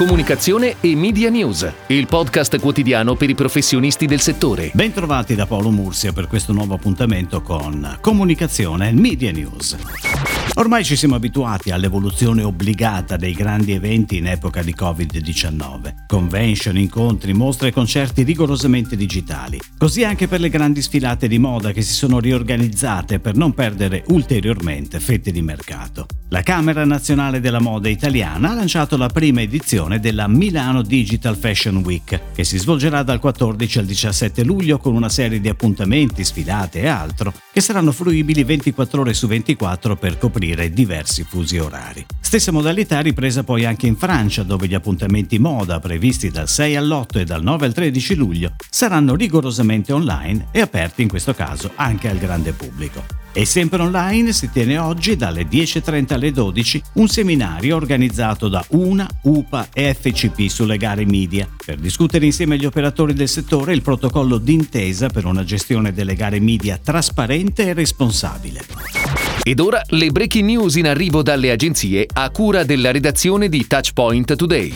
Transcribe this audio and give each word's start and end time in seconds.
Comunicazione 0.00 0.76
e 0.80 0.96
Media 0.96 1.28
News, 1.28 1.70
il 1.88 2.06
podcast 2.06 2.58
quotidiano 2.58 3.16
per 3.16 3.28
i 3.28 3.34
professionisti 3.34 4.06
del 4.06 4.20
settore. 4.20 4.70
Bentrovati 4.72 5.34
da 5.34 5.44
Paolo 5.44 5.70
Mursia 5.70 6.14
per 6.14 6.26
questo 6.26 6.54
nuovo 6.54 6.72
appuntamento 6.72 7.42
con 7.42 7.98
Comunicazione 8.00 8.88
e 8.88 8.92
Media 8.92 9.30
News. 9.30 9.76
Ormai 10.54 10.84
ci 10.84 10.96
siamo 10.96 11.16
abituati 11.16 11.70
all'evoluzione 11.70 12.42
obbligata 12.42 13.18
dei 13.18 13.34
grandi 13.34 13.72
eventi 13.72 14.16
in 14.16 14.28
epoca 14.28 14.62
di 14.62 14.74
Covid-19. 14.74 16.06
Convention, 16.06 16.78
incontri, 16.78 17.34
mostre 17.34 17.68
e 17.68 17.72
concerti 17.72 18.22
rigorosamente 18.22 18.96
digitali. 18.96 19.60
Così 19.76 20.02
anche 20.02 20.28
per 20.28 20.40
le 20.40 20.48
grandi 20.48 20.80
sfilate 20.80 21.28
di 21.28 21.38
moda 21.38 21.72
che 21.72 21.82
si 21.82 21.92
sono 21.92 22.20
riorganizzate 22.20 23.20
per 23.20 23.36
non 23.36 23.52
perdere 23.52 24.04
ulteriormente 24.06 24.98
fette 24.98 25.30
di 25.30 25.42
mercato. 25.42 26.06
La 26.32 26.42
Camera 26.42 26.84
Nazionale 26.84 27.40
della 27.40 27.58
Moda 27.58 27.88
Italiana 27.88 28.50
ha 28.50 28.54
lanciato 28.54 28.96
la 28.96 29.08
prima 29.08 29.40
edizione 29.40 29.98
della 29.98 30.28
Milano 30.28 30.82
Digital 30.82 31.36
Fashion 31.36 31.78
Week, 31.78 32.20
che 32.32 32.44
si 32.44 32.56
svolgerà 32.56 33.02
dal 33.02 33.18
14 33.18 33.80
al 33.80 33.84
17 33.84 34.44
luglio 34.44 34.78
con 34.78 34.94
una 34.94 35.08
serie 35.08 35.40
di 35.40 35.48
appuntamenti, 35.48 36.22
sfilate 36.22 36.82
e 36.82 36.86
altro, 36.86 37.34
che 37.52 37.60
saranno 37.60 37.90
fruibili 37.90 38.44
24 38.44 39.00
ore 39.00 39.12
su 39.12 39.26
24 39.26 39.96
per 39.96 40.18
coprire 40.18 40.72
diversi 40.72 41.24
fusi 41.24 41.58
orari. 41.58 42.06
Stessa 42.30 42.52
modalità 42.52 43.00
ripresa 43.00 43.42
poi 43.42 43.64
anche 43.64 43.88
in 43.88 43.96
Francia, 43.96 44.44
dove 44.44 44.68
gli 44.68 44.74
appuntamenti 44.74 45.40
moda 45.40 45.80
previsti 45.80 46.30
dal 46.30 46.48
6 46.48 46.76
all'8 46.76 47.18
e 47.18 47.24
dal 47.24 47.42
9 47.42 47.66
al 47.66 47.74
13 47.74 48.14
luglio 48.14 48.52
saranno 48.70 49.16
rigorosamente 49.16 49.92
online 49.92 50.46
e 50.52 50.60
aperti 50.60 51.02
in 51.02 51.08
questo 51.08 51.34
caso 51.34 51.72
anche 51.74 52.08
al 52.08 52.18
grande 52.18 52.52
pubblico. 52.52 53.04
E 53.32 53.44
sempre 53.44 53.82
online 53.82 54.32
si 54.32 54.48
tiene 54.48 54.78
oggi 54.78 55.16
dalle 55.16 55.48
10.30 55.48 56.12
alle 56.12 56.30
12 56.30 56.82
un 56.92 57.08
seminario 57.08 57.74
organizzato 57.74 58.48
da 58.48 58.64
UNA, 58.68 59.08
UPA 59.22 59.70
e 59.72 59.92
FCP 59.92 60.46
sulle 60.46 60.76
gare 60.76 61.04
media 61.04 61.48
per 61.66 61.78
discutere 61.78 62.26
insieme 62.26 62.54
agli 62.54 62.64
operatori 62.64 63.12
del 63.12 63.28
settore 63.28 63.74
il 63.74 63.82
protocollo 63.82 64.38
d'intesa 64.38 65.08
per 65.08 65.24
una 65.24 65.42
gestione 65.42 65.92
delle 65.92 66.14
gare 66.14 66.38
media 66.38 66.78
trasparente 66.80 67.66
e 67.66 67.72
responsabile. 67.72 68.99
Ed 69.42 69.58
ora 69.58 69.82
le 69.88 70.10
breaking 70.10 70.44
news 70.44 70.74
in 70.76 70.86
arrivo 70.86 71.22
dalle 71.22 71.50
agenzie 71.50 72.06
a 72.12 72.28
cura 72.30 72.62
della 72.62 72.90
redazione 72.90 73.48
di 73.48 73.66
Touchpoint 73.66 74.36
Today. 74.36 74.74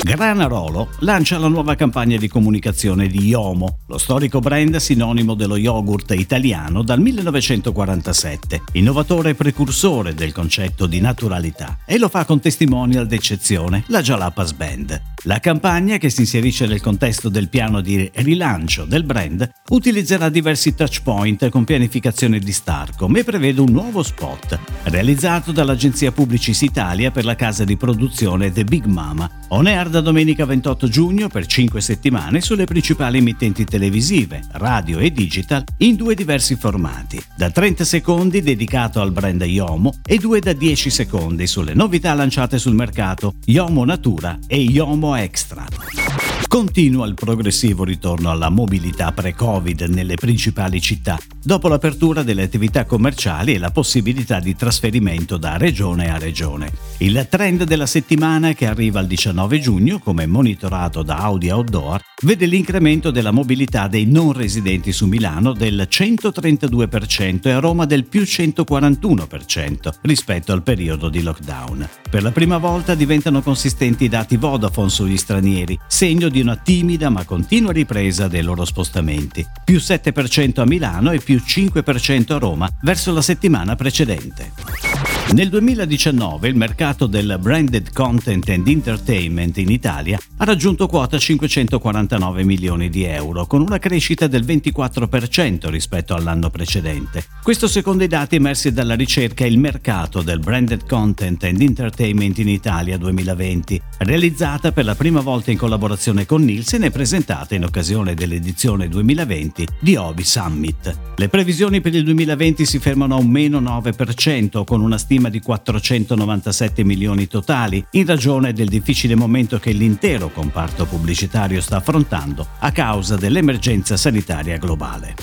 Granarolo 0.00 0.90
lancia 1.00 1.36
la 1.36 1.48
nuova 1.48 1.74
campagna 1.74 2.16
di 2.16 2.28
comunicazione 2.28 3.08
di 3.08 3.26
Iomo, 3.26 3.80
lo 3.88 3.98
storico 3.98 4.38
brand 4.38 4.76
sinonimo 4.76 5.34
dello 5.34 5.56
yogurt 5.56 6.12
italiano 6.12 6.82
dal 6.82 7.00
1947, 7.00 8.62
innovatore 8.74 9.30
e 9.30 9.34
precursore 9.34 10.14
del 10.14 10.32
concetto 10.32 10.86
di 10.86 11.00
naturalità, 11.00 11.78
e 11.84 11.98
lo 11.98 12.08
fa 12.08 12.24
con 12.24 12.38
testimonial 12.38 13.08
d'eccezione, 13.08 13.82
la 13.88 14.00
Jalapas 14.00 14.52
Band. 14.52 15.02
La 15.22 15.40
campagna, 15.40 15.96
che 15.96 16.10
si 16.10 16.20
inserisce 16.20 16.66
nel 16.66 16.80
contesto 16.80 17.28
del 17.28 17.48
piano 17.48 17.80
di 17.80 18.08
rilancio 18.14 18.84
del 18.84 19.02
brand, 19.02 19.50
utilizzerà 19.70 20.28
diversi 20.28 20.76
touchpoint 20.76 21.48
con 21.48 21.64
pianificazione 21.64 22.38
di 22.38 22.52
Starcom 22.52 23.16
e 23.16 23.24
prevede 23.24 23.60
un 23.60 23.72
nuovo 23.72 24.04
spot, 24.04 24.58
realizzato 24.84 25.50
dall'agenzia 25.50 26.12
Publicis 26.12 26.62
Italia 26.62 27.10
per 27.10 27.24
la 27.24 27.34
casa 27.34 27.64
di 27.64 27.76
produzione 27.76 28.52
The 28.52 28.62
Big 28.62 28.84
Mama, 28.84 29.28
on 29.48 29.66
air 29.66 29.88
da 29.88 30.00
domenica 30.00 30.44
28 30.44 30.88
giugno 30.88 31.28
per 31.28 31.46
5 31.46 31.80
settimane 31.80 32.40
sulle 32.40 32.64
principali 32.64 33.18
emittenti 33.18 33.64
televisive, 33.64 34.42
radio 34.52 34.98
e 34.98 35.10
digital 35.10 35.64
in 35.78 35.96
due 35.96 36.14
diversi 36.14 36.56
formati, 36.56 37.22
da 37.36 37.50
30 37.50 37.84
secondi 37.84 38.42
dedicato 38.42 39.00
al 39.00 39.12
brand 39.12 39.42
Yomo 39.42 40.00
e 40.04 40.18
due 40.18 40.40
da 40.40 40.52
10 40.52 40.90
secondi 40.90 41.46
sulle 41.46 41.74
novità 41.74 42.14
lanciate 42.14 42.58
sul 42.58 42.74
mercato 42.74 43.34
Yomo 43.46 43.84
Natura 43.84 44.38
e 44.46 44.56
Yomo 44.56 45.14
Extra. 45.14 46.37
Continua 46.48 47.06
il 47.06 47.12
progressivo 47.12 47.84
ritorno 47.84 48.30
alla 48.30 48.48
mobilità 48.48 49.12
pre-Covid 49.12 49.82
nelle 49.82 50.14
principali 50.14 50.80
città, 50.80 51.18
dopo 51.42 51.68
l'apertura 51.68 52.22
delle 52.22 52.42
attività 52.42 52.86
commerciali 52.86 53.52
e 53.52 53.58
la 53.58 53.70
possibilità 53.70 54.40
di 54.40 54.56
trasferimento 54.56 55.36
da 55.36 55.58
regione 55.58 56.10
a 56.10 56.16
regione. 56.16 56.72
Il 57.00 57.26
trend 57.28 57.64
della 57.64 57.84
settimana 57.84 58.54
che 58.54 58.66
arriva 58.66 58.98
al 58.98 59.06
19 59.06 59.60
giugno, 59.60 59.98
come 59.98 60.26
monitorato 60.26 61.02
da 61.02 61.18
Audi 61.18 61.50
Outdoor, 61.50 62.00
vede 62.22 62.46
l'incremento 62.46 63.10
della 63.10 63.30
mobilità 63.30 63.86
dei 63.86 64.04
non 64.04 64.32
residenti 64.32 64.92
su 64.92 65.06
Milano 65.06 65.52
del 65.52 65.86
132% 65.88 67.42
e 67.42 67.50
a 67.50 67.60
Roma 67.60 67.84
del 67.84 68.04
più 68.04 68.22
141% 68.22 69.94
rispetto 70.02 70.52
al 70.52 70.62
periodo 70.62 71.08
di 71.08 71.22
lockdown. 71.22 71.88
Per 72.10 72.22
la 72.22 72.32
prima 72.32 72.58
volta 72.58 72.94
diventano 72.94 73.40
consistenti 73.40 74.04
i 74.04 74.08
dati 74.08 74.36
Vodafone 74.36 74.90
sugli 74.90 75.16
stranieri, 75.16 75.78
segno 75.86 76.28
di 76.28 76.40
una 76.40 76.56
timida 76.56 77.08
ma 77.08 77.24
continua 77.24 77.72
ripresa 77.72 78.26
dei 78.26 78.42
loro 78.42 78.64
spostamenti, 78.64 79.46
più 79.64 79.76
7% 79.76 80.60
a 80.60 80.66
Milano 80.66 81.12
e 81.12 81.20
più 81.20 81.36
5% 81.36 82.32
a 82.32 82.38
Roma 82.38 82.68
verso 82.82 83.12
la 83.12 83.22
settimana 83.22 83.76
precedente. 83.76 84.87
Nel 85.30 85.50
2019 85.50 86.48
il 86.48 86.56
mercato 86.56 87.06
del 87.06 87.36
branded 87.38 87.92
content 87.92 88.48
and 88.48 88.66
entertainment 88.66 89.58
in 89.58 89.70
Italia 89.70 90.18
ha 90.38 90.44
raggiunto 90.44 90.86
quota 90.86 91.18
549 91.18 92.44
milioni 92.44 92.88
di 92.88 93.04
euro, 93.04 93.46
con 93.46 93.60
una 93.60 93.78
crescita 93.78 94.26
del 94.26 94.42
24% 94.44 95.68
rispetto 95.68 96.14
all'anno 96.14 96.48
precedente. 96.48 97.24
Questo 97.42 97.68
secondo 97.68 98.04
i 98.04 98.08
dati 98.08 98.36
emersi 98.36 98.72
dalla 98.72 98.94
ricerca 98.94 99.44
Il 99.44 99.58
mercato 99.58 100.22
del 100.22 100.38
branded 100.38 100.88
content 100.88 101.44
and 101.44 101.60
entertainment 101.60 102.38
in 102.38 102.48
Italia 102.48 102.96
2020, 102.96 103.82
realizzata 103.98 104.72
per 104.72 104.86
la 104.86 104.94
prima 104.94 105.20
volta 105.20 105.50
in 105.50 105.58
collaborazione 105.58 106.24
con 106.24 106.42
Nielsen 106.42 106.84
e 106.84 106.90
presentata 106.90 107.54
in 107.54 107.64
occasione 107.64 108.14
dell'edizione 108.14 108.88
2020 108.88 109.66
di 109.78 109.94
Obi 109.96 110.24
Summit. 110.24 110.98
Le 111.16 111.28
previsioni 111.28 111.82
per 111.82 111.94
il 111.94 112.04
2020 112.04 112.64
si 112.64 112.78
fermano 112.78 113.16
a 113.16 113.18
un 113.18 113.28
meno 113.28 113.60
9%, 113.60 114.64
con 114.64 114.80
una 114.80 114.96
stima 114.96 115.16
stima 115.18 115.28
di 115.30 115.40
497 115.40 116.84
milioni 116.84 117.26
totali, 117.26 117.84
in 117.92 118.06
ragione 118.06 118.52
del 118.52 118.68
difficile 118.68 119.16
momento 119.16 119.58
che 119.58 119.72
l'intero 119.72 120.30
comparto 120.30 120.86
pubblicitario 120.86 121.60
sta 121.60 121.78
affrontando 121.78 122.46
a 122.60 122.70
causa 122.70 123.16
dell'emergenza 123.16 123.96
sanitaria 123.96 124.58
globale. 124.58 125.16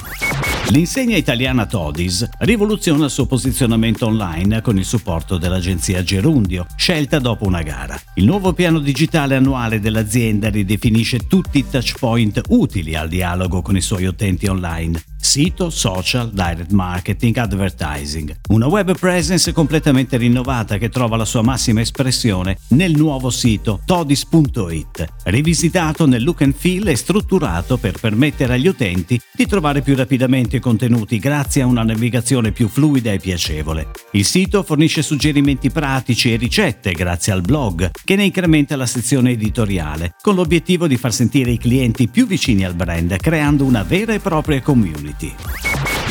L'insegna 0.69 1.15
italiana 1.15 1.65
Todis 1.65 2.27
rivoluziona 2.39 3.05
il 3.05 3.11
suo 3.11 3.25
posizionamento 3.25 4.07
online 4.07 4.61
con 4.61 4.77
il 4.77 4.83
supporto 4.83 5.37
dell'agenzia 5.37 6.03
Gerundio, 6.03 6.65
scelta 6.75 7.19
dopo 7.19 7.45
una 7.45 7.61
gara. 7.61 7.97
Il 8.15 8.25
nuovo 8.25 8.51
piano 8.51 8.79
digitale 8.79 9.35
annuale 9.35 9.79
dell'azienda 9.79 10.49
ridefinisce 10.49 11.19
tutti 11.27 11.59
i 11.59 11.65
touchpoint 11.69 12.41
utili 12.49 12.95
al 12.95 13.07
dialogo 13.07 13.61
con 13.61 13.77
i 13.77 13.81
suoi 13.81 14.05
utenti 14.05 14.47
online 14.47 15.01
sito, 15.25 15.69
social, 15.69 16.31
direct 16.31 16.71
marketing, 16.71 17.35
advertising. 17.37 18.35
Una 18.49 18.67
web 18.67 18.97
presence 18.97 19.51
completamente 19.51 20.17
rinnovata 20.17 20.77
che 20.77 20.89
trova 20.89 21.17
la 21.17 21.25
sua 21.25 21.41
massima 21.41 21.81
espressione 21.81 22.59
nel 22.69 22.95
nuovo 22.95 23.31
sito 23.31 23.81
todis.it, 23.83 25.05
rivisitato 25.25 26.05
nel 26.05 26.23
look 26.23 26.43
and 26.43 26.53
feel 26.53 26.87
e 26.87 26.95
strutturato 26.95 27.77
per 27.77 27.99
permettere 27.99 28.53
agli 28.53 28.67
utenti 28.67 29.19
di 29.33 29.47
trovare 29.47 29.81
più 29.81 29.95
rapidamente 29.95 30.57
i 30.57 30.61
contenuti 30.61 31.17
grazie 31.17 31.63
a 31.63 31.65
una 31.65 31.83
navigazione 31.83 32.51
più 32.51 32.67
fluida 32.67 33.11
e 33.11 33.19
piacevole. 33.19 33.87
Il 34.11 34.25
sito 34.25 34.61
fornisce 34.61 35.01
suggerimenti 35.01 35.71
pratici 35.71 36.31
e 36.31 36.37
ricette 36.37 36.91
grazie 36.91 37.33
al 37.33 37.41
blog 37.41 37.89
che 38.03 38.15
ne 38.15 38.25
incrementa 38.25 38.75
la 38.75 38.85
sezione 38.85 39.31
editoriale, 39.31 40.13
con 40.21 40.35
l'obiettivo 40.35 40.85
di 40.87 40.97
far 40.97 41.11
sentire 41.11 41.51
i 41.51 41.57
clienti 41.57 42.07
più 42.07 42.27
vicini 42.27 42.63
al 42.63 42.75
brand 42.75 43.17
creando 43.17 43.65
una 43.65 43.81
vera 43.81 44.13
e 44.13 44.19
propria 44.19 44.61
community. 44.61 45.14
Uniti. 45.15 45.33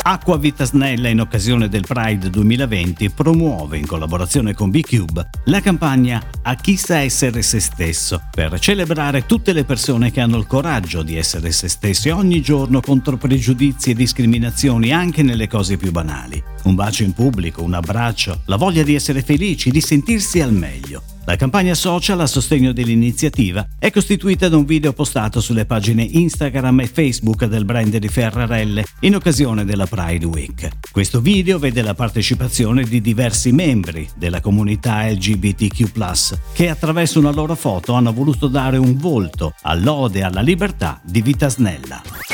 Acqua 0.06 0.36
Vita 0.36 0.64
Snella 0.64 1.08
in 1.08 1.20
occasione 1.20 1.68
del 1.68 1.84
Pride 1.86 2.28
2020 2.28 3.10
promuove 3.10 3.78
in 3.78 3.86
collaborazione 3.86 4.54
con 4.54 4.70
B-Cube 4.70 5.30
la 5.44 5.60
campagna 5.60 6.22
A 6.42 6.54
chi 6.56 6.76
sa 6.76 6.98
essere 6.98 7.40
se 7.40 7.58
stesso 7.60 8.22
per 8.30 8.58
celebrare 8.58 9.24
tutte 9.24 9.52
le 9.52 9.64
persone 9.64 10.10
che 10.10 10.20
hanno 10.20 10.36
il 10.36 10.46
coraggio 10.46 11.02
di 11.02 11.16
essere 11.16 11.52
se 11.52 11.68
stessi 11.68 12.10
ogni 12.10 12.42
giorno 12.42 12.80
contro 12.80 13.16
pregiudizi 13.16 13.90
e 13.90 13.94
discriminazioni 13.94 14.92
anche 14.92 15.22
nelle 15.22 15.48
cose 15.48 15.76
più 15.76 15.90
banali. 15.90 16.42
Un 16.64 16.74
bacio 16.74 17.02
in 17.02 17.12
pubblico, 17.12 17.62
un 17.62 17.74
abbraccio, 17.74 18.42
la 18.46 18.56
voglia 18.56 18.82
di 18.82 18.94
essere 18.94 19.22
felici, 19.22 19.70
di 19.70 19.80
sentirsi 19.80 20.40
al 20.40 20.52
meglio. 20.52 21.13
La 21.26 21.36
campagna 21.36 21.72
social 21.72 22.20
a 22.20 22.26
sostegno 22.26 22.72
dell'iniziativa 22.72 23.66
è 23.78 23.90
costituita 23.90 24.50
da 24.50 24.58
un 24.58 24.66
video 24.66 24.92
postato 24.92 25.40
sulle 25.40 25.64
pagine 25.64 26.02
Instagram 26.02 26.80
e 26.80 26.86
Facebook 26.86 27.46
del 27.46 27.64
brand 27.64 27.96
di 27.96 28.08
Ferrarelle 28.08 28.84
in 29.00 29.14
occasione 29.14 29.64
della 29.64 29.86
Pride 29.86 30.26
Week. 30.26 30.68
Questo 30.92 31.22
video 31.22 31.58
vede 31.58 31.80
la 31.80 31.94
partecipazione 31.94 32.84
di 32.84 33.00
diversi 33.00 33.52
membri 33.52 34.06
della 34.16 34.42
comunità 34.42 35.08
LGBTQ, 35.08 36.38
che 36.52 36.68
attraverso 36.68 37.20
una 37.20 37.32
loro 37.32 37.54
foto 37.54 37.94
hanno 37.94 38.12
voluto 38.12 38.46
dare 38.48 38.76
un 38.76 38.98
volto 38.98 39.54
all'ode 39.62 40.22
alla 40.22 40.42
libertà 40.42 41.00
di 41.02 41.22
Vita 41.22 41.48
Snella. 41.48 42.33